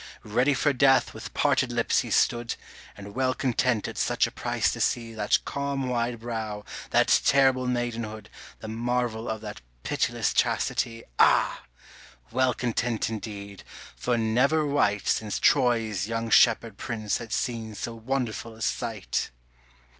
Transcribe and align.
Ready 0.23 0.55
for 0.55 0.73
death 0.73 1.13
with 1.13 1.31
parted 1.35 1.71
lips 1.71 1.99
he 1.99 2.09
stood, 2.09 2.55
And 2.97 3.13
well 3.13 3.35
content 3.35 3.87
at 3.87 3.99
such 3.99 4.25
a 4.25 4.31
price 4.31 4.71
to 4.73 4.81
see 4.81 5.13
That 5.13 5.37
calm 5.45 5.89
wide 5.89 6.21
brow, 6.21 6.65
that 6.89 7.21
terrible 7.23 7.67
maidenhood, 7.67 8.31
The 8.61 8.67
marvel 8.67 9.29
of 9.29 9.41
that 9.41 9.61
pitiless 9.83 10.33
chastity, 10.33 11.03
Ah! 11.19 11.65
well 12.31 12.55
content 12.55 13.11
indeed, 13.11 13.63
for 13.95 14.17
never 14.17 14.65
wight 14.65 15.05
Since 15.07 15.37
Troy's 15.37 16.07
young 16.07 16.31
shepherd 16.31 16.77
prince 16.77 17.19
had 17.19 17.31
seen 17.31 17.75
so 17.75 17.93
wonderful 17.93 18.55
a 18.55 18.63
sight. 18.63 19.29